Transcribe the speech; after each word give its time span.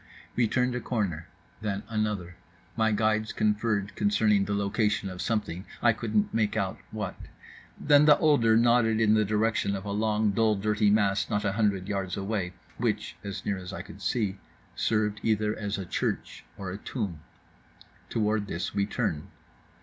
We 0.35 0.47
turned 0.47 0.73
a 0.73 0.79
corner, 0.79 1.27
then 1.61 1.83
another. 1.87 2.35
My 2.75 2.91
guides 2.91 3.31
conferred 3.31 3.95
concerning 3.95 4.45
the 4.45 4.55
location 4.55 5.09
of 5.11 5.21
something, 5.21 5.63
I 5.79 5.93
couldn't 5.93 6.33
make 6.33 6.57
out 6.57 6.79
what. 6.89 7.13
Then 7.79 8.05
the 8.05 8.17
older 8.17 8.57
nodded 8.57 8.99
in 8.99 9.13
the 9.13 9.23
direction 9.23 9.75
of 9.75 9.85
a 9.85 9.91
long 9.91 10.31
dull 10.31 10.55
dirty 10.55 10.89
mass 10.89 11.29
not 11.29 11.45
a 11.45 11.51
hundred 11.51 11.87
yards 11.87 12.17
away, 12.17 12.53
which 12.79 13.15
(as 13.23 13.45
near 13.45 13.59
as 13.59 13.71
I 13.71 13.83
could 13.83 14.01
see) 14.01 14.37
served 14.75 15.19
either 15.21 15.55
as 15.55 15.77
a 15.77 15.85
church 15.85 16.45
or 16.57 16.71
a 16.71 16.79
tomb. 16.79 17.19
Toward 18.09 18.47
this 18.47 18.73
we 18.73 18.87
turned. 18.87 19.27